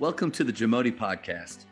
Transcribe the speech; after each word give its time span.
Welcome 0.00 0.30
to 0.30 0.44
the 0.44 0.52
Jamodi 0.52 0.96
Podcast. 0.96 1.64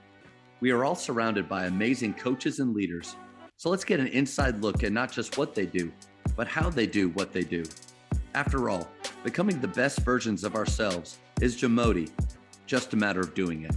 We 0.59 0.73
are 0.73 0.85
all 0.85 0.97
surrounded 0.97 1.49
by 1.49 1.67
amazing 1.67 2.15
coaches 2.15 2.59
and 2.59 2.75
leaders. 2.75 3.15
So 3.57 3.71
let's 3.71 3.85
get 3.85 4.01
an 4.01 4.09
inside 4.09 4.61
look 4.61 4.83
at 4.83 4.91
not 4.91 5.13
just 5.13 5.39
what 5.39 5.55
they 5.55 5.65
do, 5.65 5.93
but 6.35 6.49
how 6.49 6.69
they 6.69 6.89
do 6.89 7.11
what 7.11 7.33
they 7.33 7.43
do. 7.43 7.63
After 8.35 8.69
all, 8.69 8.89
becoming 9.23 9.61
the 9.61 9.69
best 9.69 10.01
versions 10.01 10.43
of 10.43 10.57
ourselves 10.57 11.19
is 11.41 11.57
Jamodi, 11.57 12.11
just 12.67 12.95
a 12.95 12.97
matter 12.97 13.21
of 13.21 13.33
doing 13.33 13.63
it. 13.63 13.77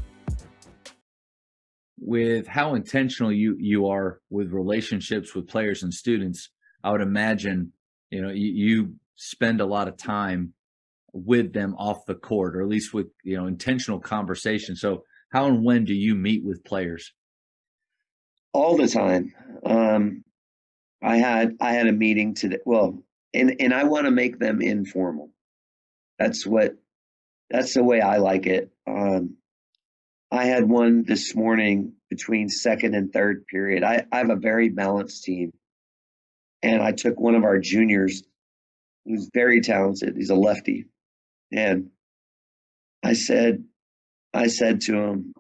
With 1.99 2.47
how 2.47 2.73
intentional 2.73 3.31
you 3.31 3.55
you 3.59 3.87
are 3.87 4.19
with 4.31 4.51
relationships 4.51 5.35
with 5.35 5.47
players 5.47 5.83
and 5.83 5.93
students, 5.93 6.49
I 6.83 6.89
would 6.91 7.01
imagine 7.01 7.71
you 8.09 8.23
know 8.23 8.31
you, 8.31 8.51
you 8.51 8.95
spend 9.15 9.61
a 9.61 9.65
lot 9.67 9.87
of 9.87 9.95
time 9.95 10.55
with 11.13 11.53
them 11.53 11.75
off 11.75 12.05
the 12.05 12.15
court, 12.15 12.55
or 12.55 12.61
at 12.61 12.67
least 12.67 12.93
with 12.93 13.07
you 13.23 13.37
know 13.37 13.47
intentional 13.47 13.99
conversation. 13.99 14.75
So, 14.75 15.03
how 15.31 15.47
and 15.47 15.63
when 15.63 15.85
do 15.85 15.93
you 15.93 16.15
meet 16.15 16.43
with 16.43 16.63
players? 16.63 17.13
All 18.53 18.77
the 18.77 18.87
time. 18.87 19.33
Um, 19.65 20.23
I 21.01 21.17
had 21.17 21.55
I 21.59 21.73
had 21.73 21.87
a 21.87 21.93
meeting 21.93 22.33
today. 22.33 22.59
Well, 22.65 23.03
and 23.33 23.55
and 23.59 23.73
I 23.73 23.83
want 23.83 24.05
to 24.05 24.11
make 24.11 24.39
them 24.39 24.61
informal. 24.61 25.31
That's 26.17 26.45
what 26.45 26.73
that's 27.49 27.73
the 27.73 27.83
way 27.83 28.01
I 28.01 28.17
like 28.17 28.45
it. 28.45 28.71
Um, 28.87 29.37
I 30.31 30.45
had 30.45 30.69
one 30.69 31.03
this 31.05 31.35
morning 31.35 31.93
between 32.09 32.49
second 32.49 32.95
and 32.95 33.11
third 33.11 33.45
period. 33.47 33.83
I, 33.83 34.05
I 34.11 34.17
have 34.17 34.29
a 34.29 34.35
very 34.35 34.69
balanced 34.69 35.23
team. 35.23 35.51
And 36.61 36.81
I 36.81 36.91
took 36.91 37.19
one 37.19 37.35
of 37.35 37.43
our 37.43 37.57
juniors 37.57 38.23
who's 39.05 39.29
very 39.33 39.61
talented. 39.61 40.15
He's 40.17 40.29
a 40.29 40.35
lefty. 40.35 40.85
And 41.51 41.89
I 43.03 43.13
said, 43.13 43.63
I 44.33 44.47
said 44.47 44.81
to 44.81 44.95
him, 44.95 45.33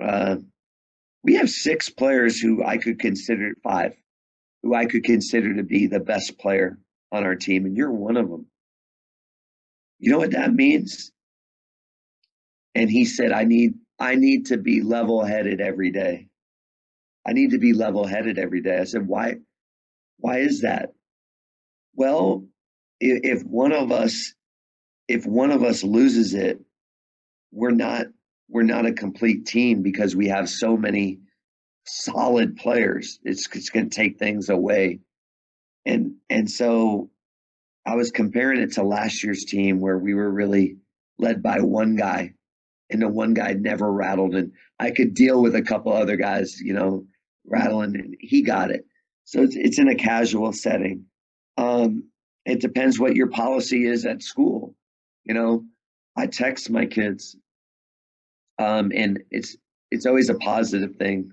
uh, 0.00 0.36
we 1.22 1.34
have 1.34 1.50
six 1.50 1.90
players 1.90 2.40
who 2.40 2.64
I 2.64 2.78
could 2.78 2.98
consider 2.98 3.52
five, 3.62 3.94
who 4.62 4.74
I 4.74 4.86
could 4.86 5.04
consider 5.04 5.54
to 5.56 5.62
be 5.62 5.86
the 5.86 6.00
best 6.00 6.38
player 6.38 6.78
on 7.12 7.24
our 7.24 7.36
team, 7.36 7.64
and 7.66 7.76
you're 7.76 7.92
one 7.92 8.16
of 8.16 8.28
them. 8.28 8.46
You 9.98 10.12
know 10.12 10.18
what 10.18 10.32
that 10.32 10.52
means? 10.52 11.10
And 12.74 12.88
he 12.88 13.04
said, 13.04 13.32
I 13.32 13.44
need 13.44 13.74
I 13.98 14.14
need 14.14 14.46
to 14.46 14.56
be 14.56 14.82
level 14.82 15.24
headed 15.24 15.60
every 15.60 15.90
day. 15.90 16.28
I 17.26 17.32
need 17.32 17.50
to 17.50 17.58
be 17.58 17.72
level 17.72 18.06
headed 18.06 18.38
every 18.38 18.62
day. 18.62 18.78
I 18.78 18.84
said, 18.84 19.06
why 19.06 19.36
why 20.18 20.38
is 20.38 20.62
that? 20.62 20.90
Well, 21.94 22.46
if 23.00 23.42
one 23.42 23.72
of 23.72 23.90
us 23.90 24.34
if 25.08 25.24
one 25.26 25.50
of 25.50 25.64
us 25.64 25.82
loses 25.82 26.34
it, 26.34 26.60
we're 27.50 27.70
not 27.70 28.06
we're 28.48 28.62
not 28.62 28.86
a 28.86 28.92
complete 28.92 29.46
team 29.46 29.82
because 29.82 30.14
we 30.14 30.28
have 30.28 30.48
so 30.48 30.76
many 30.76 31.18
solid 31.84 32.56
players. 32.56 33.18
It's 33.24 33.48
it's 33.54 33.70
going 33.70 33.88
to 33.88 33.96
take 33.96 34.18
things 34.18 34.50
away, 34.50 35.00
and 35.86 36.16
and 36.28 36.48
so 36.50 37.10
I 37.86 37.96
was 37.96 38.10
comparing 38.10 38.60
it 38.60 38.72
to 38.74 38.82
last 38.82 39.24
year's 39.24 39.44
team 39.44 39.80
where 39.80 39.98
we 39.98 40.14
were 40.14 40.30
really 40.30 40.76
led 41.18 41.42
by 41.42 41.60
one 41.60 41.96
guy, 41.96 42.34
and 42.90 43.00
the 43.00 43.08
one 43.08 43.32
guy 43.32 43.54
never 43.54 43.90
rattled, 43.90 44.34
and 44.34 44.52
I 44.78 44.90
could 44.90 45.14
deal 45.14 45.40
with 45.40 45.54
a 45.54 45.62
couple 45.62 45.92
other 45.92 46.16
guys, 46.16 46.60
you 46.60 46.74
know, 46.74 47.06
rattling, 47.46 47.96
and 47.96 48.16
he 48.20 48.42
got 48.42 48.70
it. 48.70 48.84
So 49.24 49.42
it's 49.42 49.56
it's 49.56 49.78
in 49.78 49.88
a 49.88 49.94
casual 49.94 50.52
setting. 50.52 51.06
Um, 51.56 52.04
it 52.44 52.60
depends 52.60 52.98
what 52.98 53.16
your 53.16 53.28
policy 53.28 53.86
is 53.86 54.06
at 54.06 54.22
school. 54.22 54.74
You 55.28 55.34
know, 55.34 55.64
I 56.16 56.26
text 56.26 56.70
my 56.70 56.86
kids, 56.86 57.36
um, 58.58 58.90
and 58.94 59.20
it's 59.30 59.56
it's 59.90 60.06
always 60.06 60.30
a 60.30 60.34
positive 60.34 60.96
thing. 60.96 61.32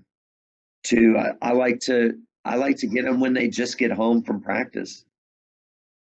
To 0.85 1.17
I, 1.17 1.49
I 1.49 1.53
like 1.53 1.79
to 1.81 2.19
I 2.43 2.57
like 2.57 2.77
to 2.79 2.87
get 2.87 3.05
them 3.05 3.21
when 3.21 3.33
they 3.33 3.47
just 3.47 3.77
get 3.77 3.91
home 3.91 4.21
from 4.21 4.41
practice, 4.41 5.05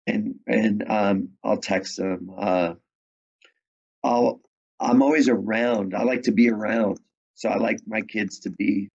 and 0.08 0.36
and 0.48 0.86
um, 0.90 1.30
I'll 1.44 1.58
text 1.58 1.98
them. 1.98 2.32
Uh, 2.38 2.76
I'll 4.04 4.40
I'm 4.80 5.02
always 5.02 5.28
around. 5.28 5.96
I 5.96 6.04
like 6.04 6.22
to 6.24 6.32
be 6.32 6.50
around, 6.50 7.00
so 7.34 7.50
I 7.50 7.58
like 7.58 7.80
my 7.88 8.02
kids 8.02 8.40
to 8.42 8.52
be 8.52 8.90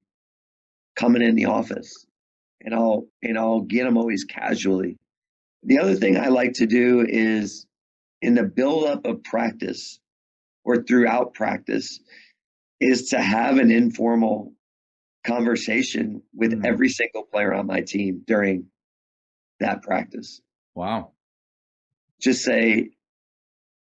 coming 0.96 1.20
in 1.20 1.34
the 1.34 1.46
office, 1.46 2.06
and 2.60 2.72
I'll 2.72 3.08
and 3.24 3.36
I'll 3.36 3.62
get 3.62 3.84
them 3.84 3.96
always 3.96 4.24
casually. 4.24 4.98
The 5.64 5.80
other 5.80 5.96
thing 5.96 6.16
I 6.16 6.28
like 6.28 6.52
to 6.54 6.66
do 6.66 7.04
is 7.08 7.66
in 8.24 8.34
the 8.34 8.42
buildup 8.42 9.04
of 9.04 9.22
practice 9.22 10.00
or 10.64 10.82
throughout 10.82 11.34
practice 11.34 12.00
is 12.80 13.10
to 13.10 13.20
have 13.20 13.58
an 13.58 13.70
informal 13.70 14.54
conversation 15.26 16.22
with 16.34 16.52
mm-hmm. 16.52 16.64
every 16.64 16.88
single 16.88 17.24
player 17.24 17.52
on 17.52 17.66
my 17.66 17.82
team 17.82 18.22
during 18.26 18.68
that 19.60 19.82
practice. 19.82 20.40
Wow. 20.74 21.12
Just 22.18 22.42
say, 22.42 22.92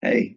hey, 0.03 0.37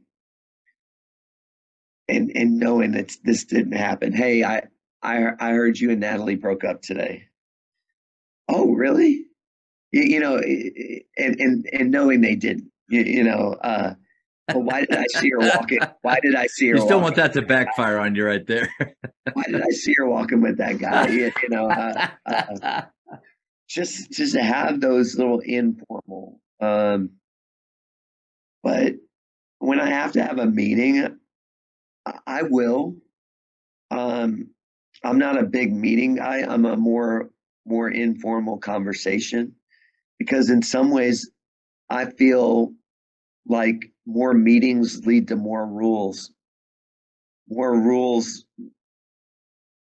and 2.07 2.31
and 2.35 2.59
knowing 2.59 2.91
that 2.91 3.11
this 3.23 3.45
didn't 3.45 3.73
happen. 3.73 4.13
Hey, 4.13 4.43
I 4.43 4.67
I 5.01 5.25
I 5.39 5.51
heard 5.53 5.79
you 5.79 5.89
and 5.89 6.01
Natalie 6.01 6.35
broke 6.35 6.63
up 6.63 6.83
today. 6.83 7.23
Oh, 8.47 8.71
really? 8.73 9.25
You, 9.91 10.03
you 10.03 10.19
know, 10.19 10.37
and 10.37 11.39
and 11.39 11.69
and 11.73 11.91
knowing 11.91 12.21
they 12.21 12.35
didn't 12.35 12.71
you, 12.89 13.01
you 13.01 13.23
know, 13.23 13.55
uh, 13.61 13.93
well, 14.53 14.63
why 14.63 14.85
did 14.85 14.95
I 14.95 15.05
see 15.07 15.29
her 15.31 15.39
walking? 15.39 15.79
Why 16.01 16.19
did 16.21 16.35
I 16.35 16.47
see 16.47 16.67
her? 16.69 16.75
You 16.77 16.81
still 16.81 17.01
want 17.01 17.15
that 17.17 17.33
to 17.33 17.41
backfire 17.41 17.97
on 17.99 18.15
you 18.15 18.25
right 18.25 18.45
there. 18.45 18.69
why 19.33 19.43
did 19.43 19.61
I 19.61 19.69
see 19.71 19.93
her 19.97 20.07
walking 20.07 20.41
with 20.41 20.57
that 20.57 20.77
guy? 20.77 21.07
You, 21.07 21.31
you 21.43 21.49
know, 21.49 21.69
uh, 21.69 22.07
uh, 22.25 22.81
just 23.69 24.11
just 24.11 24.33
to 24.33 24.41
have 24.41 24.79
those 24.79 25.17
little 25.17 25.39
informal. 25.39 26.39
Um, 26.61 27.11
but 28.63 28.95
when 29.59 29.79
I 29.79 29.89
have 29.89 30.13
to 30.13 30.23
have 30.23 30.39
a 30.39 30.45
meeting, 30.45 31.17
I, 32.05 32.19
I 32.25 32.41
will. 32.43 32.95
Um, 33.91 34.49
I'm 35.03 35.19
not 35.19 35.37
a 35.37 35.43
big 35.43 35.73
meeting 35.73 36.15
guy. 36.15 36.45
I'm 36.47 36.65
a 36.65 36.77
more 36.77 37.31
more 37.65 37.89
informal 37.89 38.57
conversation 38.57 39.55
because 40.19 40.49
in 40.49 40.61
some 40.61 40.89
ways 40.89 41.29
I 41.89 42.05
feel 42.05 42.71
like 43.47 43.91
more 44.05 44.33
meetings 44.33 45.05
lead 45.05 45.27
to 45.29 45.35
more 45.35 45.65
rules. 45.65 46.31
More 47.49 47.79
rules 47.79 48.45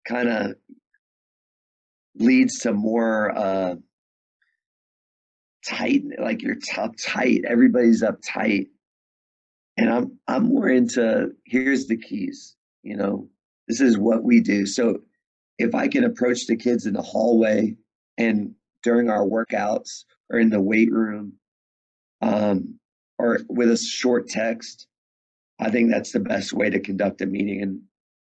kind 0.06 0.28
of 0.28 0.54
leads 2.16 2.58
to 2.60 2.72
more 2.72 3.36
uh, 3.36 3.74
tight, 5.64 6.02
like 6.18 6.42
you're 6.42 6.56
uptight. 6.74 7.44
Everybody's 7.44 8.02
uptight, 8.02 8.68
and 9.76 9.90
I'm 9.90 10.18
I'm 10.26 10.44
more 10.44 10.68
into 10.68 11.30
here's 11.46 11.86
the 11.86 11.96
keys. 11.96 12.56
You 12.82 12.96
know, 12.96 13.28
this 13.68 13.80
is 13.80 13.96
what 13.96 14.24
we 14.24 14.40
do. 14.40 14.66
So 14.66 14.98
if 15.58 15.74
I 15.74 15.86
can 15.86 16.04
approach 16.04 16.46
the 16.46 16.56
kids 16.56 16.86
in 16.86 16.94
the 16.94 17.02
hallway 17.02 17.76
and 18.18 18.54
during 18.82 19.08
our 19.08 19.24
workouts 19.24 20.04
or 20.30 20.40
in 20.40 20.50
the 20.50 20.60
weight 20.60 20.90
room 20.90 21.34
um, 22.20 22.80
or 23.18 23.40
with 23.48 23.70
a 23.70 23.76
short 23.76 24.28
text. 24.28 24.86
I 25.58 25.70
think 25.70 25.90
that's 25.90 26.12
the 26.12 26.20
best 26.20 26.52
way 26.52 26.70
to 26.70 26.80
conduct 26.80 27.20
a 27.20 27.26
meeting. 27.26 27.62
And 27.62 27.80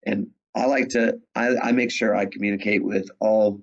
and 0.05 0.27
I 0.55 0.65
like 0.65 0.89
to 0.89 1.19
I, 1.35 1.55
I 1.57 1.71
make 1.71 1.91
sure 1.91 2.15
I 2.15 2.25
communicate 2.25 2.83
with 2.83 3.09
all. 3.19 3.61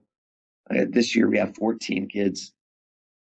Uh, 0.70 0.86
this 0.88 1.14
year 1.14 1.28
we 1.28 1.36
have 1.36 1.54
14 1.56 2.08
kids, 2.08 2.54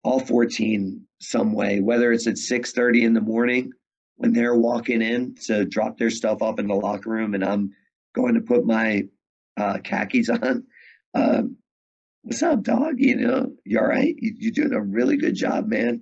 all 0.03 0.19
14 0.19 1.01
some 1.19 1.53
way. 1.53 1.79
Whether 1.79 2.11
it's 2.11 2.27
at 2.27 2.35
6:30 2.35 3.03
in 3.03 3.13
the 3.13 3.21
morning 3.21 3.71
when 4.17 4.33
they're 4.33 4.55
walking 4.55 5.01
in 5.01 5.35
to 5.45 5.65
drop 5.65 5.97
their 5.97 6.11
stuff 6.11 6.41
off 6.41 6.59
in 6.59 6.67
the 6.67 6.75
locker 6.75 7.09
room, 7.09 7.33
and 7.33 7.43
I'm 7.43 7.71
going 8.13 8.35
to 8.35 8.41
put 8.41 8.65
my 8.65 9.07
uh, 9.57 9.79
khakis 9.83 10.29
on. 10.29 10.63
Um, 11.13 11.57
What's 12.25 12.41
up, 12.41 12.63
dog? 12.63 12.99
You 12.99 13.17
know, 13.17 13.51
you 13.65 13.79
all 13.79 13.85
right? 13.85 14.15
You, 14.17 14.33
you're 14.37 14.51
doing 14.53 14.71
a 14.71 14.81
really 14.81 15.17
good 15.17 15.35
job, 15.35 15.67
man 15.67 16.01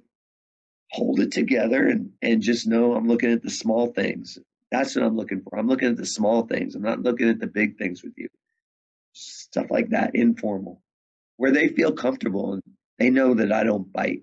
hold 0.91 1.19
it 1.19 1.31
together 1.31 1.88
and 1.88 2.11
and 2.21 2.41
just 2.41 2.67
know 2.67 2.93
I'm 2.93 3.07
looking 3.07 3.31
at 3.31 3.41
the 3.41 3.49
small 3.49 3.88
things. 3.93 4.38
That's 4.71 4.95
what 4.95 5.05
I'm 5.05 5.17
looking 5.17 5.41
for. 5.41 5.57
I'm 5.57 5.67
looking 5.67 5.89
at 5.89 5.97
the 5.97 6.05
small 6.05 6.45
things. 6.47 6.75
I'm 6.75 6.81
not 6.81 7.01
looking 7.01 7.29
at 7.29 7.39
the 7.39 7.47
big 7.47 7.77
things 7.77 8.03
with 8.03 8.13
you. 8.17 8.27
Stuff 9.13 9.67
like 9.69 9.89
that, 9.89 10.15
informal, 10.15 10.81
where 11.38 11.51
they 11.51 11.67
feel 11.69 11.91
comfortable 11.91 12.53
and 12.53 12.63
they 12.99 13.09
know 13.09 13.33
that 13.33 13.51
I 13.51 13.63
don't 13.63 13.91
bite. 13.91 14.21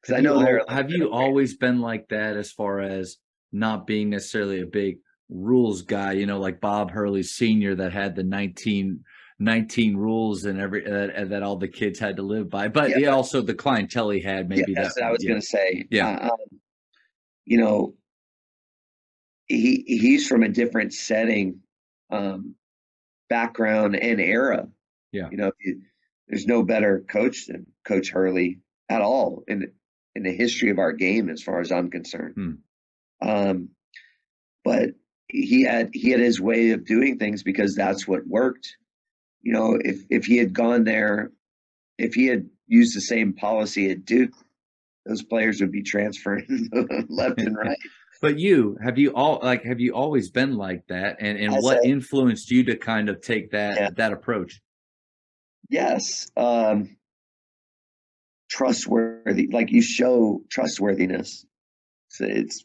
Because 0.00 0.18
I 0.18 0.20
know 0.20 0.38
they're. 0.38 0.62
Have 0.68 0.90
you 0.90 1.10
always 1.10 1.56
been 1.56 1.80
like 1.80 2.08
that 2.08 2.36
as 2.36 2.52
far 2.52 2.80
as 2.80 3.16
not 3.52 3.86
being 3.86 4.10
necessarily 4.10 4.60
a 4.60 4.66
big 4.66 4.98
rules 5.28 5.82
guy? 5.82 6.12
You 6.12 6.26
know, 6.26 6.38
like 6.38 6.60
Bob 6.60 6.90
Hurley 6.90 7.22
Senior 7.22 7.74
that 7.76 7.92
had 7.92 8.14
the 8.14 8.22
19 8.22 9.00
19 9.38 9.96
rules 9.96 10.44
and 10.44 10.58
every 10.58 10.86
uh, 10.86 11.24
that 11.26 11.42
all 11.42 11.56
the 11.56 11.68
kids 11.68 11.98
had 11.98 12.16
to 12.16 12.22
live 12.22 12.48
by 12.48 12.68
but 12.68 12.98
yeah, 12.98 13.08
also 13.08 13.42
the 13.42 13.54
clientele 13.54 14.08
he 14.10 14.20
had 14.20 14.48
maybe 14.48 14.72
yeah, 14.72 14.82
that's 14.82 14.94
that, 14.94 15.02
what 15.02 15.08
i 15.08 15.12
was 15.12 15.22
yeah. 15.22 15.28
going 15.28 15.40
to 15.40 15.46
say 15.46 15.86
yeah 15.90 16.08
uh, 16.08 16.30
um, 16.32 16.60
you 17.44 17.58
know 17.58 17.94
he 19.46 19.84
he's 19.86 20.26
from 20.26 20.42
a 20.42 20.48
different 20.48 20.92
setting, 20.92 21.60
um, 22.10 22.54
background 23.28 23.96
and 23.96 24.20
era. 24.20 24.68
Yeah. 25.12 25.28
You 25.30 25.36
know, 25.36 25.52
you, 25.60 25.82
there's 26.28 26.46
no 26.46 26.62
better 26.62 27.04
coach 27.10 27.46
than 27.46 27.66
Coach 27.84 28.10
Hurley 28.10 28.60
at 28.88 29.02
all 29.02 29.44
in 29.46 29.72
in 30.14 30.22
the 30.22 30.32
history 30.34 30.70
of 30.70 30.78
our 30.78 30.92
game, 30.92 31.28
as 31.28 31.42
far 31.42 31.60
as 31.60 31.70
I'm 31.70 31.90
concerned. 31.90 32.34
Hmm. 32.34 33.28
Um, 33.28 33.68
but 34.64 34.90
he 35.28 35.62
had 35.62 35.90
he 35.92 36.10
had 36.10 36.20
his 36.20 36.40
way 36.40 36.70
of 36.70 36.84
doing 36.84 37.18
things 37.18 37.42
because 37.42 37.74
that's 37.74 38.06
what 38.06 38.26
worked. 38.26 38.76
You 39.46 39.52
know, 39.52 39.78
if 39.80 40.00
if 40.10 40.24
he 40.24 40.38
had 40.38 40.52
gone 40.52 40.82
there, 40.82 41.30
if 41.98 42.14
he 42.14 42.26
had 42.26 42.50
used 42.66 42.96
the 42.96 43.00
same 43.00 43.32
policy 43.32 43.92
at 43.92 44.04
Duke, 44.04 44.32
those 45.06 45.22
players 45.22 45.60
would 45.60 45.70
be 45.70 45.84
transferring 45.84 46.68
left 47.08 47.38
and 47.38 47.56
right. 47.56 47.78
But 48.20 48.40
you 48.40 48.76
have 48.82 48.98
you 48.98 49.10
all 49.14 49.38
like 49.40 49.62
have 49.62 49.78
you 49.78 49.94
always 49.94 50.30
been 50.30 50.56
like 50.56 50.84
that, 50.88 51.18
and 51.20 51.38
and 51.38 51.62
what 51.62 51.84
influenced 51.84 52.50
you 52.50 52.64
to 52.64 52.76
kind 52.76 53.08
of 53.08 53.20
take 53.20 53.52
that 53.52 53.76
Yeah. 53.76 53.90
that 53.90 54.12
approach? 54.12 54.60
Yes. 55.70 56.28
Um, 56.36 56.96
trustworthy, 58.50 59.48
like 59.52 59.70
you 59.70 59.80
show 59.80 60.42
trustworthiness. 60.50 61.46
So 62.08 62.24
it's 62.24 62.64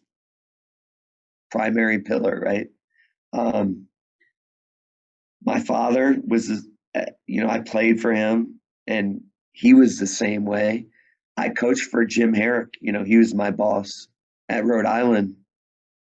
primary 1.52 2.00
pillar, 2.00 2.40
right? 2.40 2.70
Um, 3.34 3.88
my 5.44 5.60
father 5.60 6.18
was, 6.26 6.50
you 7.28 7.42
know, 7.42 7.50
I 7.50 7.60
played 7.60 8.02
for 8.02 8.14
him 8.14 8.60
and 8.88 9.22
he 9.54 9.74
was 9.74 9.98
the 9.98 10.08
same 10.08 10.46
way. 10.46 10.88
I 11.38 11.50
coached 11.50 11.90
for 11.90 12.06
Jim 12.06 12.34
Harrick, 12.34 12.76
you 12.82 12.92
know, 12.92 13.04
he 13.04 13.18
was 13.18 13.34
my 13.34 13.52
boss 13.52 14.08
at 14.50 14.66
Rhode 14.66 14.86
Island. 14.86 15.36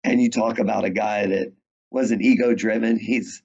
And 0.04 0.20
you 0.20 0.30
talk 0.30 0.58
about 0.58 0.84
a 0.84 0.90
guy 0.90 1.26
that 1.26 1.52
wasn't 1.90 2.22
ego 2.22 2.54
driven. 2.54 2.98
He's, 2.98 3.42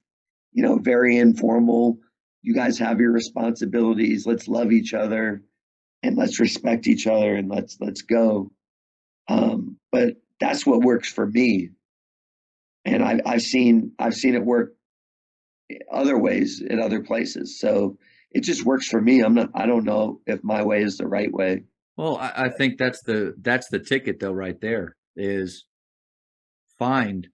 you 0.54 0.64
know, 0.64 0.78
very 0.78 1.18
informal 1.18 2.00
you 2.48 2.54
guys 2.54 2.80
have 2.80 3.02
your 3.02 3.12
responsibilities 3.12 4.26
let's 4.26 4.48
love 4.48 4.72
each 4.72 4.94
other 4.94 5.44
and 6.02 6.16
let's 6.16 6.40
respect 6.40 6.88
each 6.88 7.06
other 7.06 7.36
and 7.36 7.50
let's 7.50 7.78
let's 7.82 8.02
go 8.02 8.50
um, 9.28 9.78
but 9.92 10.16
that's 10.40 10.66
what 10.66 10.80
works 10.80 11.12
for 11.12 11.28
me 11.28 11.72
and 12.86 13.04
I've 13.04 13.20
i've 13.26 13.42
seen 13.42 13.92
i've 14.00 14.16
seen 14.16 14.34
it 14.34 14.46
work 14.46 14.77
other 15.92 16.18
ways 16.18 16.62
in 16.62 16.80
other 16.80 17.02
places 17.04 17.60
so 17.60 17.98
it 18.32 18.42
just 18.42 18.64
works 18.66 18.88
for 18.88 19.02
me 19.02 19.22
i'm 19.22 19.34
not 19.34 19.50
i 19.56 19.66
don't 19.66 19.84
know 19.86 20.20
if 20.26 20.44
my 20.44 20.64
way 20.64 20.82
is 20.82 20.98
the 20.98 21.08
right 21.08 21.32
way 21.32 21.64
Well, 21.98 22.18
I, 22.18 22.32
I 22.46 22.50
think 22.50 22.78
that's 22.78 23.02
the 23.04 23.34
that's 23.42 23.68
the 23.70 23.80
ticket 23.80 24.20
though, 24.20 24.32
right 24.34 24.60
there 24.62 24.96
is 25.16 25.66
find 26.78 27.28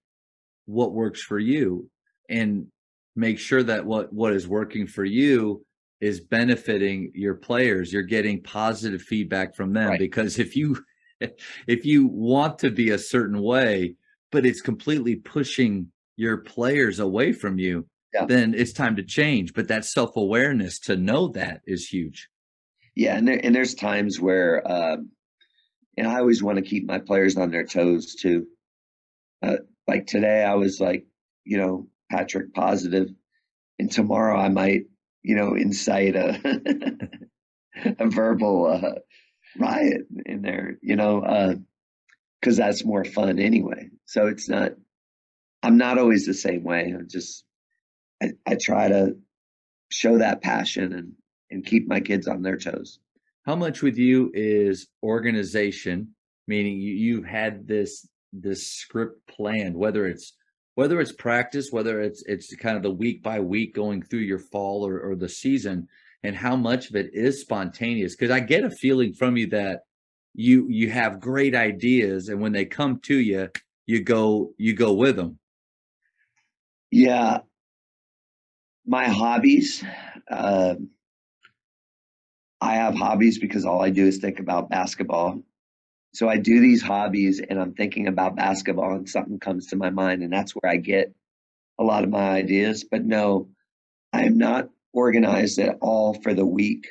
what 0.65 0.93
works 0.93 1.21
for 1.21 1.37
you 1.39 1.89
and 2.29 2.67
make 3.15 3.37
sure 3.39 3.61
that 3.63 3.85
what 3.85 4.11
what 4.13 4.33
is 4.33 4.47
working 4.47 4.87
for 4.87 5.03
you 5.05 5.65
is 6.01 6.19
benefiting 6.19 7.11
your 7.13 7.35
players. 7.35 7.93
You're 7.93 8.03
getting 8.03 8.41
positive 8.41 9.01
feedback 9.01 9.55
from 9.55 9.73
them 9.73 9.89
Right. 9.89 9.99
because 9.99 10.39
if 10.39 10.55
you 10.55 10.77
if 11.67 11.85
you 11.85 12.07
want 12.07 12.59
to 12.59 12.71
be 12.71 12.89
a 12.91 12.97
certain 12.97 13.41
way, 13.41 13.95
but 14.31 14.45
it's 14.45 14.61
completely 14.61 15.15
pushing 15.15 15.91
your 16.15 16.37
players 16.37 16.99
away 16.99 17.33
from 17.33 17.57
you, 17.59 17.85
Yeah. 18.13 18.25
then 18.25 18.53
it's 18.53 18.73
time 18.73 18.95
to 18.97 19.03
change. 19.03 19.53
But 19.53 19.67
that 19.69 19.85
self 19.85 20.15
awareness 20.15 20.79
to 20.81 20.95
know 20.95 21.29
that 21.29 21.61
is 21.65 21.87
huge. 21.87 22.29
yeah 22.95 23.17
and, 23.17 23.27
there, 23.27 23.39
and 23.43 23.55
there's 23.55 23.73
times 23.75 24.19
where 24.19 24.61
um, 24.71 25.09
and 25.97 26.07
i 26.07 26.19
always 26.19 26.43
want 26.43 26.57
to 26.57 26.69
keep 26.69 26.85
my 26.85 26.99
players 26.99 27.37
on 27.37 27.49
their 27.51 27.65
toes 27.65 28.15
too 28.15 28.45
uh, 29.41 29.57
like 29.87 30.05
today 30.07 30.43
i 30.43 30.53
was 30.55 30.79
like 30.79 31.05
you 31.43 31.57
know 31.57 31.87
patrick 32.11 32.53
positive 32.53 33.09
and 33.79 33.91
tomorrow 33.91 34.37
i 34.39 34.49
might 34.49 34.83
you 35.23 35.35
know 35.35 35.55
incite 35.55 36.15
a 36.15 36.29
a 37.99 38.09
verbal 38.09 38.67
uh, 38.67 38.99
riot 39.57 40.01
in 40.25 40.41
there 40.41 40.77
you 40.81 40.95
know 40.95 41.55
because 42.39 42.57
that's 42.57 42.85
more 42.85 43.03
fun 43.05 43.39
anyway 43.39 43.89
so 44.05 44.27
it's 44.27 44.47
not 44.49 44.71
i'm 45.63 45.77
not 45.77 45.97
always 45.97 46.25
the 46.25 46.33
same 46.33 46.63
way 46.63 46.93
i'm 46.95 47.07
just 47.09 47.43
i, 48.23 48.31
I 48.45 48.55
try 48.55 48.87
to 48.87 49.15
show 49.89 50.17
that 50.17 50.41
passion 50.41 50.93
and 50.93 51.13
and 51.51 51.65
keep 51.65 51.87
my 51.87 51.99
kids 51.99 52.27
on 52.27 52.41
their 52.41 52.57
toes. 52.57 52.99
How 53.45 53.55
much 53.55 53.83
with 53.83 53.97
you 53.97 54.31
is 54.33 54.87
organization 55.03 56.15
meaning 56.47 56.79
you, 56.79 56.93
you've 56.93 57.25
had 57.25 57.67
this 57.67 58.07
this 58.31 58.67
script 58.67 59.27
planned 59.27 59.75
whether 59.75 60.07
it's 60.07 60.33
whether 60.75 60.99
it's 60.99 61.11
practice 61.11 61.69
whether 61.71 62.01
it's 62.01 62.23
it's 62.25 62.53
kind 62.55 62.75
of 62.75 62.83
the 62.83 62.91
week 62.91 63.21
by 63.21 63.39
week 63.39 63.75
going 63.75 64.01
through 64.01 64.19
your 64.19 64.39
fall 64.39 64.85
or, 64.85 64.99
or 64.99 65.15
the 65.15 65.29
season 65.29 65.87
and 66.23 66.35
how 66.35 66.55
much 66.55 66.89
of 66.89 66.95
it 66.95 67.13
is 67.13 67.41
spontaneous? 67.41 68.15
Because 68.15 68.31
i 68.31 68.39
get 68.39 68.63
a 68.63 68.69
feeling 68.69 69.13
from 69.13 69.37
you 69.37 69.47
that 69.47 69.81
you 70.33 70.67
you 70.69 70.89
have 70.89 71.19
great 71.19 71.55
ideas 71.55 72.29
and 72.29 72.41
when 72.41 72.53
they 72.53 72.65
come 72.65 72.99
to 73.01 73.19
you 73.19 73.49
you 73.85 74.01
go 74.01 74.53
you 74.57 74.73
go 74.73 74.93
with 74.93 75.15
them. 75.15 75.37
Yeah, 76.89 77.39
my 78.85 79.07
hobbies. 79.07 79.83
Um, 80.29 80.89
I 82.61 82.75
have 82.75 82.95
hobbies 82.95 83.39
because 83.39 83.65
all 83.65 83.81
I 83.81 83.89
do 83.89 84.05
is 84.05 84.17
think 84.17 84.39
about 84.39 84.69
basketball. 84.69 85.41
So 86.13 86.29
I 86.29 86.37
do 86.37 86.59
these 86.59 86.81
hobbies 86.81 87.41
and 87.41 87.59
I'm 87.59 87.73
thinking 87.73 88.07
about 88.07 88.35
basketball 88.35 88.93
and 88.93 89.09
something 89.09 89.39
comes 89.39 89.67
to 89.67 89.75
my 89.75 89.89
mind 89.89 90.21
and 90.21 90.31
that's 90.31 90.53
where 90.53 90.71
I 90.71 90.77
get 90.77 91.13
a 91.79 91.83
lot 91.83 92.03
of 92.03 92.09
my 92.09 92.29
ideas. 92.29 92.83
But 92.83 93.03
no, 93.03 93.49
I 94.13 94.23
am 94.23 94.37
not 94.37 94.69
organized 94.93 95.59
at 95.59 95.77
all 95.81 96.13
for 96.13 96.33
the 96.33 96.45
week. 96.45 96.87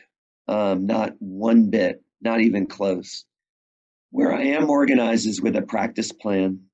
Um, 0.48 0.86
not 0.86 1.14
one 1.20 1.70
bit, 1.70 2.02
not 2.20 2.40
even 2.40 2.66
close. 2.66 3.24
Where 4.10 4.34
I 4.34 4.42
am 4.42 4.68
organized 4.68 5.26
is 5.26 5.40
with 5.40 5.56
a 5.56 5.62
practice 5.62 6.12
plan 6.12 6.64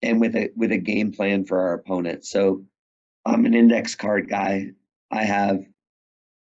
and 0.00 0.20
with 0.20 0.34
a 0.34 0.50
with 0.56 0.72
a 0.72 0.78
game 0.78 1.12
plan 1.12 1.44
for 1.44 1.60
our 1.60 1.74
opponent. 1.74 2.24
So 2.24 2.64
I'm 3.24 3.46
an 3.46 3.54
index 3.54 3.94
card 3.94 4.28
guy. 4.28 4.70
I 5.10 5.24
have 5.24 5.64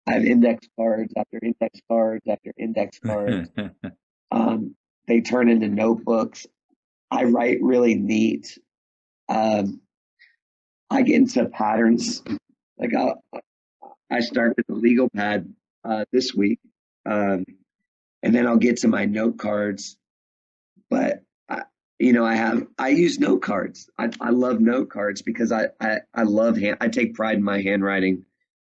I 0.07 0.13
have 0.13 0.25
index 0.25 0.67
cards 0.77 1.13
after 1.15 1.39
index 1.43 1.79
cards 1.87 2.23
after 2.27 2.51
index 2.57 2.99
cards. 3.05 3.49
um, 4.31 4.75
they 5.07 5.21
turn 5.21 5.49
into 5.49 5.67
notebooks. 5.67 6.47
I 7.11 7.25
write 7.25 7.61
really 7.61 7.95
neat. 7.95 8.57
Um, 9.29 9.81
I 10.89 11.01
get 11.03 11.15
into 11.15 11.45
patterns. 11.45 12.23
Like 12.77 12.93
I, 12.95 13.13
I 14.09 14.19
start 14.21 14.55
with 14.57 14.67
the 14.67 14.73
legal 14.73 15.09
pad 15.09 15.53
uh, 15.83 16.05
this 16.11 16.33
week, 16.33 16.59
um, 17.05 17.45
and 18.23 18.33
then 18.33 18.47
I'll 18.47 18.57
get 18.57 18.77
to 18.77 18.87
my 18.87 19.05
note 19.05 19.37
cards. 19.37 19.97
But 20.89 21.23
you 22.01 22.13
know, 22.13 22.25
I 22.25 22.35
have 22.35 22.65
I 22.77 22.89
use 22.89 23.19
note 23.19 23.41
cards. 23.41 23.89
I, 23.97 24.09
I 24.19 24.31
love 24.31 24.59
note 24.59 24.89
cards 24.89 25.21
because 25.21 25.51
I, 25.51 25.67
I 25.79 25.97
I 26.13 26.23
love 26.23 26.57
hand. 26.57 26.77
I 26.81 26.87
take 26.87 27.13
pride 27.13 27.37
in 27.37 27.43
my 27.43 27.61
handwriting 27.61 28.25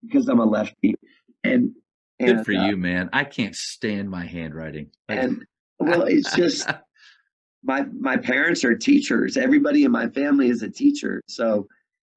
because 0.03 0.27
I'm 0.27 0.39
a 0.39 0.45
lefty. 0.45 0.95
And 1.43 1.73
good 2.19 2.45
for 2.45 2.53
uh, 2.53 2.67
you 2.67 2.75
man 2.75 3.09
i 3.13 3.23
can't 3.23 3.55
stand 3.55 4.09
my 4.09 4.25
handwriting 4.25 4.89
and 5.07 5.45
well, 5.79 6.03
it's 6.03 6.35
just 6.35 6.69
my 7.63 7.85
my 7.99 8.17
parents 8.17 8.63
are 8.63 8.75
teachers. 8.75 9.37
Everybody 9.37 9.83
in 9.83 9.91
my 9.91 10.09
family 10.09 10.49
is 10.49 10.61
a 10.61 10.69
teacher, 10.69 11.21
so 11.27 11.67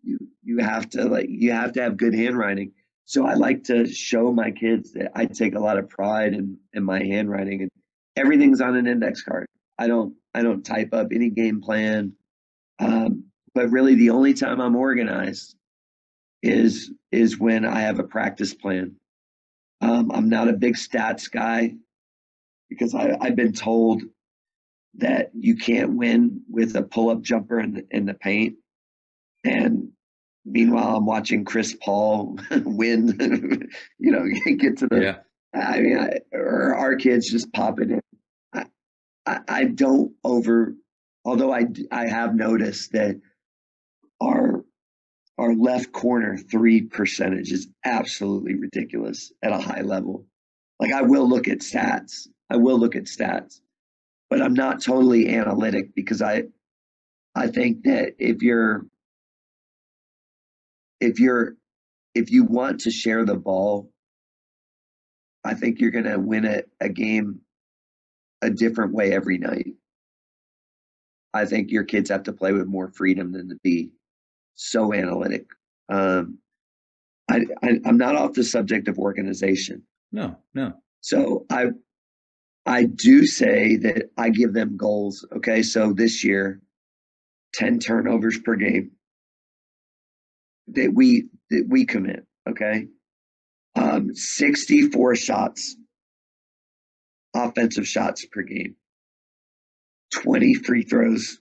you 0.02 0.18
you 0.42 0.58
have 0.58 0.88
to 0.90 1.04
like 1.04 1.26
you 1.28 1.52
have 1.52 1.72
to 1.72 1.82
have 1.82 1.96
good 1.96 2.14
handwriting. 2.14 2.72
So 3.04 3.26
I 3.26 3.34
like 3.34 3.64
to 3.64 3.86
show 3.86 4.32
my 4.32 4.50
kids 4.50 4.92
that 4.92 5.12
I 5.14 5.26
take 5.26 5.54
a 5.54 5.60
lot 5.60 5.78
of 5.78 5.88
pride 5.88 6.34
in 6.34 6.58
in 6.74 6.84
my 6.84 7.02
handwriting, 7.02 7.62
and 7.62 7.70
everything's 8.16 8.60
on 8.60 8.76
an 8.76 8.86
index 8.86 9.22
card. 9.22 9.46
I 9.78 9.86
don't 9.86 10.14
I 10.34 10.42
don't 10.42 10.64
type 10.64 10.92
up 10.92 11.08
any 11.12 11.30
game 11.30 11.60
plan, 11.60 12.12
um, 12.78 13.24
but 13.54 13.70
really 13.70 13.94
the 13.94 14.10
only 14.10 14.34
time 14.34 14.60
I'm 14.60 14.76
organized 14.76 15.56
is 16.42 16.92
is 17.10 17.38
when 17.38 17.64
I 17.64 17.80
have 17.80 17.98
a 17.98 18.04
practice 18.04 18.54
plan. 18.54 18.96
Um, 19.80 20.10
I'm 20.12 20.28
not 20.28 20.48
a 20.48 20.52
big 20.52 20.74
stats 20.74 21.30
guy 21.30 21.74
because 22.68 22.94
I, 22.94 23.16
I've 23.20 23.36
been 23.36 23.52
told 23.52 24.02
that 24.94 25.30
you 25.34 25.56
can't 25.56 25.96
win 25.96 26.42
with 26.48 26.76
a 26.76 26.82
pull-up 26.82 27.22
jumper 27.22 27.58
in 27.58 27.74
the, 27.74 27.86
in 27.90 28.06
the 28.06 28.14
paint. 28.14 28.56
And 29.44 29.88
meanwhile, 30.44 30.96
I'm 30.96 31.06
watching 31.06 31.44
Chris 31.44 31.76
Paul 31.82 32.38
win. 32.64 33.68
you 33.98 34.12
know, 34.12 34.24
get 34.56 34.78
to 34.78 34.86
the. 34.86 35.00
yeah 35.00 35.16
I 35.54 35.80
mean, 35.80 35.98
I, 35.98 36.20
or 36.32 36.74
our 36.74 36.96
kids 36.96 37.30
just 37.30 37.52
pop 37.52 37.80
it 37.80 37.90
in. 37.90 38.00
I, 39.26 39.40
I, 39.48 39.64
don't 39.64 40.12
over. 40.24 40.74
Although 41.24 41.52
I, 41.52 41.66
I 41.90 42.08
have 42.08 42.34
noticed 42.34 42.92
that 42.92 43.20
our 44.20 44.64
our 45.38 45.54
left 45.54 45.92
corner 45.92 46.36
three 46.36 46.82
percentage 46.82 47.52
is 47.52 47.68
absolutely 47.84 48.54
ridiculous 48.54 49.32
at 49.42 49.52
a 49.52 49.58
high 49.58 49.82
level. 49.82 50.26
Like 50.80 50.92
I 50.92 51.02
will 51.02 51.28
look 51.28 51.48
at 51.48 51.58
stats. 51.58 52.28
I 52.50 52.56
will 52.56 52.78
look 52.78 52.96
at 52.96 53.04
stats, 53.04 53.60
but 54.28 54.42
I'm 54.42 54.54
not 54.54 54.82
totally 54.82 55.34
analytic 55.34 55.94
because 55.94 56.20
I 56.20 56.44
I 57.34 57.46
think 57.46 57.84
that 57.84 58.14
if 58.18 58.42
you're 58.42 58.86
if 61.00 61.18
you're 61.18 61.54
if 62.14 62.30
you 62.30 62.44
want 62.44 62.80
to 62.80 62.90
share 62.90 63.24
the 63.24 63.36
ball, 63.36 63.90
I 65.44 65.54
think 65.54 65.80
you're 65.80 65.90
going 65.90 66.04
to 66.04 66.18
win 66.18 66.44
a, 66.44 66.62
a 66.80 66.88
game 66.88 67.40
a 68.42 68.50
different 68.50 68.92
way 68.92 69.12
every 69.12 69.38
night. 69.38 69.72
I 71.34 71.46
think 71.46 71.70
your 71.70 71.84
kids 71.84 72.10
have 72.10 72.24
to 72.24 72.32
play 72.32 72.52
with 72.52 72.66
more 72.66 72.88
freedom 72.88 73.32
than 73.32 73.48
to 73.48 73.56
be 73.62 73.90
so 74.54 74.92
analytic. 74.92 75.46
Um, 75.88 76.38
I, 77.30 77.46
I 77.62 77.80
I'm 77.86 77.96
not 77.96 78.16
off 78.16 78.34
the 78.34 78.44
subject 78.44 78.88
of 78.88 78.98
organization. 78.98 79.82
No, 80.10 80.36
no. 80.54 80.74
So 81.00 81.46
I 81.50 81.68
I 82.66 82.84
do 82.84 83.26
say 83.26 83.76
that 83.76 84.10
I 84.16 84.28
give 84.30 84.52
them 84.52 84.76
goals. 84.76 85.26
Okay, 85.36 85.62
so 85.62 85.92
this 85.92 86.22
year, 86.22 86.60
ten 87.54 87.78
turnovers 87.78 88.38
per 88.38 88.56
game 88.56 88.92
that 90.68 90.92
we 90.94 91.28
that 91.50 91.66
we 91.68 91.86
commit. 91.86 92.26
Okay, 92.48 92.88
um, 93.76 94.14
sixty 94.14 94.90
four 94.90 95.16
shots, 95.16 95.76
offensive 97.34 97.86
shots 97.86 98.26
per 98.26 98.42
game, 98.42 98.76
twenty 100.12 100.54
free 100.54 100.82
throws, 100.82 101.40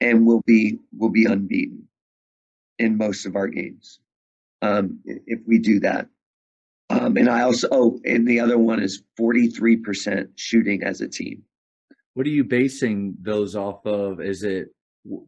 and 0.00 0.26
we'll 0.26 0.42
be 0.46 0.78
we'll 0.96 1.10
be 1.10 1.26
unbeaten 1.26 1.88
in 2.78 2.96
most 2.96 3.26
of 3.26 3.36
our 3.36 3.48
games 3.48 4.00
um, 4.62 5.00
if 5.04 5.40
we 5.46 5.58
do 5.58 5.80
that. 5.80 6.08
Um, 6.88 7.16
and 7.16 7.28
I 7.28 7.42
also, 7.42 7.68
oh, 7.70 8.00
and 8.04 8.26
the 8.26 8.40
other 8.40 8.58
one 8.58 8.82
is 8.82 9.02
43% 9.18 10.28
shooting 10.34 10.82
as 10.82 11.00
a 11.00 11.08
team. 11.08 11.44
What 12.14 12.26
are 12.26 12.30
you 12.30 12.42
basing 12.42 13.14
those 13.20 13.54
off 13.54 13.86
of? 13.86 14.20
Is 14.20 14.42
it 14.42 14.68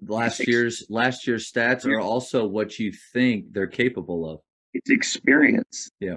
last 0.02 0.46
year's 0.46 0.84
last 0.90 1.26
year's 1.26 1.50
stats 1.50 1.86
or 1.86 2.00
also 2.00 2.46
what 2.46 2.78
you 2.78 2.92
think 3.12 3.52
they're 3.52 3.68
capable 3.68 4.28
of? 4.28 4.40
It's 4.74 4.90
experience. 4.90 5.88
Yeah. 6.00 6.16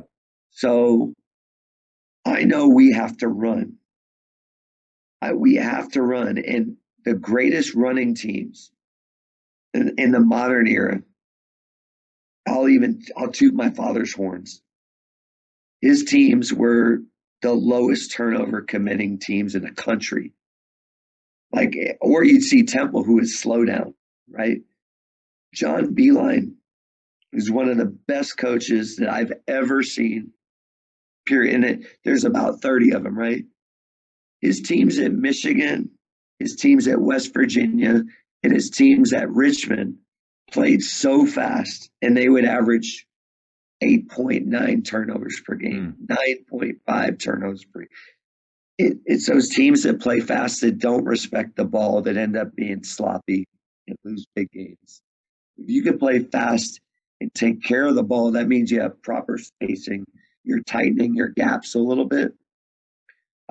So 0.49 1.13
I 2.25 2.43
know 2.43 2.69
we 2.69 2.93
have 2.93 3.17
to 3.17 3.27
run. 3.27 3.77
I, 5.21 5.33
we 5.33 5.55
have 5.55 5.91
to 5.91 6.01
run. 6.01 6.37
And 6.39 6.77
the 7.05 7.13
greatest 7.13 7.75
running 7.75 8.15
teams 8.15 8.71
in, 9.73 9.95
in 9.97 10.11
the 10.11 10.19
modern 10.19 10.67
era, 10.67 11.01
I'll 12.47 12.69
even 12.69 13.03
I'll 13.17 13.31
toot 13.31 13.53
my 13.53 13.69
father's 13.71 14.13
horns 14.13 14.61
his 15.81 16.03
teams 16.05 16.53
were 16.53 16.99
the 17.43 17.53
lowest 17.53 18.13
turnover 18.13 18.61
committing 18.61 19.19
teams 19.19 19.55
in 19.55 19.63
the 19.63 19.71
country. 19.71 20.33
Like, 21.51 21.75
or 22.01 22.23
you'd 22.23 22.43
see 22.43 22.63
Temple, 22.63 23.03
who 23.03 23.19
is 23.19 23.39
slow 23.39 23.65
down, 23.65 23.93
right? 24.29 24.61
John 25.53 25.95
Beilein 25.95 26.55
is 27.33 27.51
one 27.51 27.69
of 27.69 27.77
the 27.77 27.85
best 28.07 28.37
coaches 28.37 28.97
that 28.97 29.09
I've 29.09 29.33
ever 29.47 29.83
seen. 29.83 30.31
Period. 31.25 31.55
And 31.55 31.65
it, 31.65 31.79
there's 32.03 32.25
about 32.25 32.61
30 32.61 32.91
of 32.91 33.03
them, 33.03 33.17
right? 33.17 33.43
His 34.41 34.61
teams 34.61 34.99
at 34.99 35.11
Michigan, 35.11 35.91
his 36.39 36.55
teams 36.55 36.87
at 36.87 37.01
West 37.01 37.33
Virginia, 37.33 38.03
and 38.43 38.53
his 38.53 38.69
teams 38.69 39.13
at 39.13 39.29
Richmond 39.29 39.97
played 40.51 40.83
so 40.83 41.25
fast, 41.25 41.89
and 42.01 42.15
they 42.15 42.29
would 42.29 42.45
average 42.45 43.07
8.9 43.83 44.85
turnovers 44.85 45.41
per 45.45 45.55
game, 45.55 45.95
mm. 46.09 46.17
9.5 46.47 47.19
turnovers 47.19 47.65
per 47.65 47.81
game. 47.81 47.89
It, 48.77 48.97
it's 49.05 49.27
those 49.27 49.49
teams 49.49 49.83
that 49.83 50.01
play 50.01 50.19
fast 50.19 50.61
that 50.61 50.79
don't 50.79 51.05
respect 51.05 51.55
the 51.55 51.65
ball 51.65 52.01
that 52.03 52.17
end 52.17 52.35
up 52.35 52.55
being 52.55 52.83
sloppy 52.83 53.47
and 53.87 53.97
lose 54.03 54.25
big 54.35 54.51
games. 54.51 55.01
If 55.57 55.69
you 55.69 55.81
can 55.81 55.97
play 55.97 56.19
fast 56.19 56.81
and 57.21 57.33
take 57.33 57.63
care 57.63 57.85
of 57.85 57.95
the 57.95 58.03
ball, 58.03 58.31
that 58.31 58.47
means 58.47 58.71
you 58.71 58.81
have 58.81 59.01
proper 59.01 59.37
spacing. 59.37 60.05
You're 60.45 60.63
tightening 60.63 61.15
your 61.15 61.29
gaps 61.29 61.75
a 61.75 61.79
little 61.79 62.05
bit. 62.05 62.33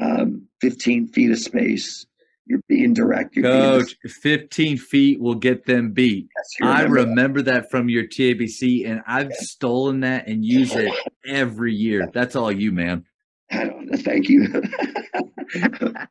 Um, 0.01 0.49
15 0.61 1.09
feet 1.09 1.31
of 1.31 1.39
space, 1.39 2.05
you're 2.47 2.61
being 2.69 2.93
direct. 2.95 3.37
You're 3.37 3.45
Coach, 3.45 3.97
being 4.03 4.13
15 4.13 4.79
feet 4.79 5.21
will 5.21 5.35
get 5.35 5.67
them 5.67 5.93
beat. 5.93 6.29
Yes, 6.37 6.61
remember 6.61 6.79
I 6.79 7.03
remember 7.03 7.43
that. 7.43 7.63
that. 7.63 7.71
from 7.71 7.89
your 7.89 8.05
TABC, 8.05 8.89
and 8.89 9.03
I've 9.07 9.31
yes. 9.31 9.51
stolen 9.51 10.01
that 10.01 10.27
and 10.27 10.45
use 10.45 10.75
it 10.75 10.93
every 11.27 11.75
year. 11.75 12.11
That's 12.13 12.37
all 12.37 12.53
you, 12.53 12.73
man. 12.73 13.05
I 13.51 13.65
don't 13.65 13.91
know. 13.91 13.99
Thank 13.99 14.29
you. 14.29 14.49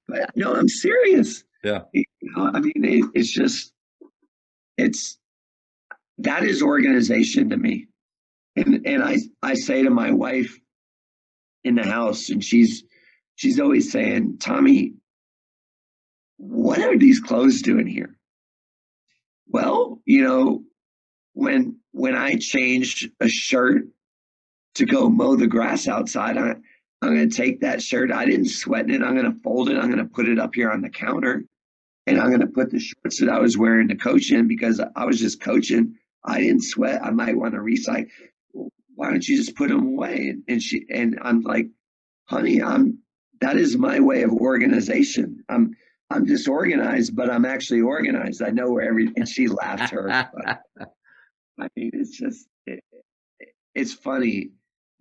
but, 0.08 0.32
no, 0.36 0.56
I'm 0.56 0.70
serious. 0.70 1.44
Yeah. 1.63 1.82
You 1.94 2.06
know, 2.22 2.52
I 2.54 2.60
mean, 2.60 2.84
it, 2.84 3.06
it's 3.13 3.32
just, 3.32 3.74
it's, 4.78 5.18
that 6.20 6.44
is 6.44 6.62
organization 6.62 7.50
to 7.50 7.58
me. 7.58 7.88
And, 8.56 8.86
and 8.86 9.04
I, 9.04 9.18
I 9.42 9.56
say 9.56 9.84
to 9.84 9.90
my 9.90 10.12
wife 10.12 10.58
in 11.63 11.75
the 11.75 11.84
house, 11.84 12.29
and 12.29 12.43
she's, 12.43 12.84
she's 13.36 13.60
always 13.60 13.91
saying, 13.91 14.38
Tommy, 14.39 14.93
what 16.38 16.79
are 16.79 16.98
these 16.98 17.20
clothes 17.20 17.62
doing 17.62 17.88
here? 17.88 18.17
Well, 19.48 20.01
you 20.05 20.24
know, 20.24 20.63
when 21.34 21.77
when 21.91 22.15
I 22.15 22.36
changed 22.36 23.10
a 23.20 23.27
shirt 23.27 23.84
to 24.75 24.86
go 24.86 25.10
mow 25.10 25.36
the 25.36 25.48
grass 25.48 25.88
outside, 25.88 26.38
I, 26.38 26.55
I'm 27.01 27.15
going 27.15 27.29
to 27.29 27.36
take 27.36 27.62
that 27.62 27.82
shirt. 27.82 28.12
I 28.12 28.25
didn't 28.25 28.48
sweat 28.48 28.89
it. 28.89 29.03
I'm 29.03 29.15
going 29.15 29.32
to 29.32 29.39
fold 29.41 29.70
it. 29.70 29.77
I'm 29.77 29.91
going 29.91 29.98
to 29.98 30.13
put 30.13 30.27
it 30.27 30.39
up 30.39 30.55
here 30.55 30.72
on 30.72 30.82
the 30.82 30.89
counter. 30.89 31.43
And 32.08 32.20
I'm 32.20 32.27
going 32.27 32.41
to 32.41 32.48
put 32.48 32.72
the 32.72 32.79
shorts 32.79 33.20
that 33.20 33.29
I 33.29 33.39
was 33.39 33.58
wearing 33.58 33.88
to 33.89 33.96
coach 33.96 34.32
in 34.32 34.48
because 34.48 34.82
I 34.96 35.05
was 35.05 35.20
just 35.20 35.39
coaching. 35.39 35.96
I 36.25 36.39
didn't 36.39 36.63
sweat. 36.63 37.03
I 37.03 37.12
might 37.12 37.38
want 37.38 37.53
to 37.53 37.60
recycle. 37.60 38.10
Why 39.03 39.10
don't 39.10 39.27
you 39.27 39.36
just 39.36 39.57
put 39.57 39.67
them 39.67 39.86
away? 39.86 40.33
And 40.48 40.63
she 40.63 40.86
and 40.89 41.19
I'm 41.22 41.41
like, 41.41 41.67
honey, 42.24 42.63
I'm 42.63 43.00
that 43.41 43.57
is 43.57 43.75
my 43.75 44.00
way 44.00 44.24
of 44.24 44.31
organization. 44.31 45.43
I'm 45.50 45.72
I'm 46.10 46.24
disorganized, 46.24 47.13
but 47.13 47.29
I'm 47.29 47.43
actually 47.43 47.81
organized. 47.81 48.41
I 48.41 48.51
know 48.51 48.72
where 48.72 48.88
every 48.88 49.12
and 49.17 49.27
she 49.27 49.50
laughed 49.50 49.91
her. 49.91 50.10
I 51.60 51.67
mean, 51.75 51.91
it's 51.93 52.17
just 52.17 52.48
it, 52.65 52.81
it's 53.75 53.93
funny. 53.93 54.51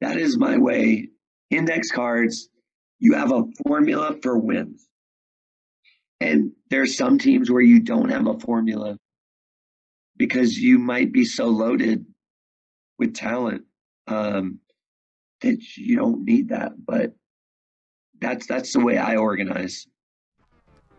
That 0.00 0.16
is 0.16 0.37
my 0.37 0.59
way. 0.59 1.11
Index 1.50 1.92
cards. 1.92 2.49
You 2.99 3.14
have 3.14 3.30
a 3.30 3.44
formula 3.64 4.16
for 4.21 4.37
wins, 4.37 4.85
and 6.18 6.50
there's 6.71 6.97
some 6.97 7.21
teams 7.21 7.52
where 7.52 7.62
you 7.62 7.78
don't 7.78 8.09
have 8.09 8.26
a 8.26 8.40
formula 8.40 8.99
because 10.16 10.59
you 10.59 10.80
might 10.80 11.12
be 11.12 11.25
so 11.25 11.47
loaded 11.47 12.04
with 12.99 13.14
talent 13.14 13.62
um, 14.06 14.59
that 15.40 15.76
you 15.76 15.97
don't 15.97 16.25
need 16.25 16.49
that. 16.50 16.73
But 16.85 17.12
that's 18.21 18.47
that's 18.47 18.73
the 18.73 18.80
way 18.80 18.99
I 18.99 19.16
organize. 19.16 19.87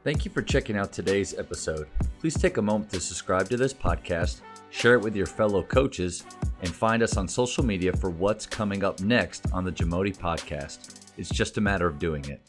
Thank 0.04 0.26
you 0.26 0.32
for 0.32 0.42
checking 0.42 0.78
out 0.78 0.92
today's 0.92 1.34
episode. 1.38 1.88
Please 2.20 2.38
take 2.38 2.58
a 2.58 2.62
moment 2.62 2.92
to 2.92 3.00
subscribe 3.00 3.48
to 3.50 3.58
this 3.58 3.74
podcast, 3.74 4.42
share 4.70 4.96
it 4.96 5.02
with 5.02 5.16
your 5.16 5.26
fellow 5.26 5.64
coaches, 5.64 6.26
and 6.62 6.70
find 6.70 7.02
us 7.02 7.16
on 7.16 7.28
social 7.28 7.64
media 7.64 7.94
for 7.94 8.10
what's 8.10 8.46
coming 8.46 8.84
up 8.84 9.00
next 9.00 9.46
on 9.54 9.64
the 9.64 9.72
Jamodi 9.72 10.16
podcast. 10.16 11.00
It's 11.18 11.30
just 11.30 11.58
a 11.58 11.62
matter 11.62 11.88
of 11.88 12.00
doing 12.00 12.26
it. 12.26 12.42